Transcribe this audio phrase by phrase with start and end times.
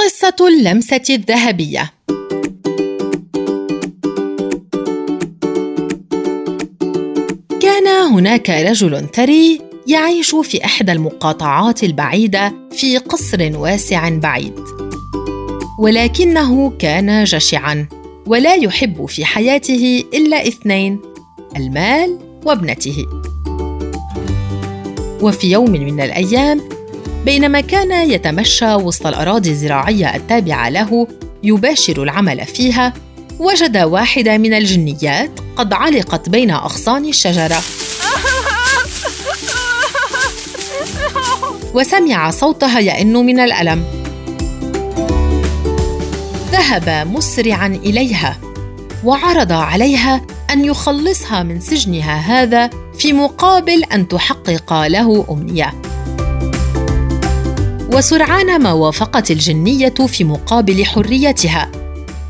[0.00, 1.92] قصة اللمسة الذهبية.
[7.60, 14.54] كان هناك رجل ثري يعيش في إحدى المقاطعات البعيدة في قصر واسع بعيد.
[15.78, 17.88] ولكنه كان جشعا
[18.26, 21.00] ولا يحب في حياته إلا اثنين
[21.56, 23.06] المال وابنته.
[25.22, 26.79] وفي يوم من الأيام
[27.24, 31.06] بينما كان يتمشى وسط الأراضي الزراعية التابعة له
[31.42, 32.92] يباشر العمل فيها.
[33.38, 37.62] وجد واحدة من الجنيات قد علقت بين أغصان الشجرة.
[41.74, 43.84] وسمع صوتها يئن من الألم.
[46.52, 48.38] ذهب مسرعا إليها
[49.04, 55.89] وعرض عليها أن يخلصها من سجنها هذا في مقابل أن تحقق له أمنية.
[57.94, 61.70] وسرعان ما وافقت الجنية في مقابل حريتها.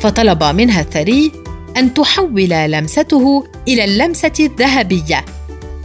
[0.00, 1.32] فطلب منها الثري
[1.76, 5.24] أن تحول لمسته إلى اللمسة الذهبية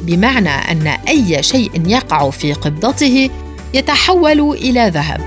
[0.02, 3.30] بمعنى أن أي شيء يقع في قبضته
[3.74, 5.22] يتحول إلى ذهب.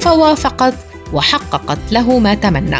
[0.00, 0.74] فوافقت
[1.12, 2.78] وحققت له ما تمنى.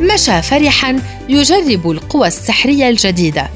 [0.00, 3.48] مشى فرحا يجرب القوى السحرية الجديدة.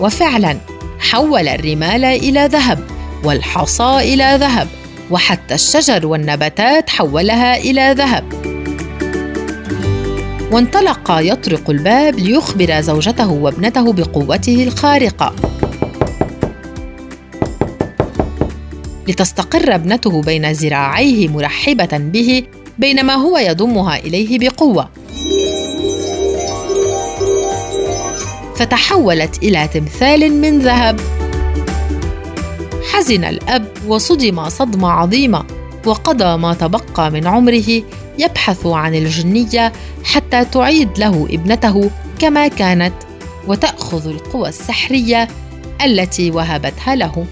[0.00, 0.73] وفعلا
[1.04, 2.78] حول الرمال إلى ذهب
[3.24, 4.68] والحصى إلى ذهب
[5.10, 8.24] وحتى الشجر والنباتات حولها إلى ذهب.
[10.52, 15.34] وانطلق يطرق الباب ليخبر زوجته وابنته بقوته الخارقة.
[19.08, 22.42] لتستقر ابنته بين ذراعيه مرحبة به
[22.78, 24.88] بينما هو يضمها إليه بقوة.
[28.56, 31.00] فتحولت إلى تمثال من ذهب.
[32.92, 35.44] حزن الأب وصدم صدمة عظيمة
[35.86, 37.82] وقضى ما تبقى من عمره
[38.18, 39.72] يبحث عن الجنية
[40.04, 42.94] حتى تعيد له ابنته كما كانت
[43.46, 45.28] وتأخذ القوى السحرية
[45.84, 47.26] التي وهبتها له.